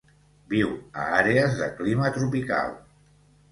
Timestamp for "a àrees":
1.01-1.55